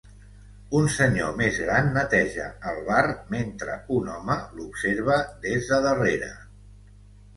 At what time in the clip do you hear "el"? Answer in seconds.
2.73-2.81